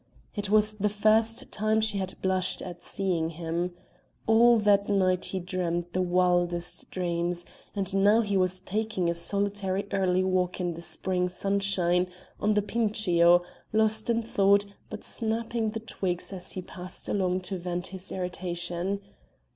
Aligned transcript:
It 0.33 0.49
was 0.49 0.73
the 0.73 0.89
first 0.89 1.51
time 1.51 1.79
she 1.79 1.99
had 1.99 2.19
blushed 2.23 2.63
at 2.63 2.81
seeing 2.81 3.29
him. 3.29 3.75
All 4.25 4.57
that 4.57 4.89
night 4.89 5.25
he 5.25 5.39
dreamed 5.39 5.89
the 5.93 6.01
wildest 6.01 6.89
dreams, 6.89 7.45
and 7.75 7.93
now 8.03 8.21
he 8.21 8.35
was 8.35 8.61
taking 8.61 9.11
a 9.11 9.13
solitary 9.13 9.87
early 9.91 10.23
walk 10.23 10.59
in 10.59 10.73
the 10.73 10.81
spring 10.81 11.29
sunshine, 11.29 12.09
on 12.39 12.55
the 12.55 12.63
Pincio, 12.63 13.43
lost 13.73 14.09
in 14.09 14.23
thought, 14.23 14.65
but 14.89 15.03
snapping 15.03 15.69
the 15.69 15.79
twigs 15.79 16.33
as 16.33 16.53
he 16.53 16.63
passed 16.63 17.07
along 17.07 17.41
to 17.41 17.59
vent 17.59 17.85
his 17.93 18.11
irritation. 18.11 19.01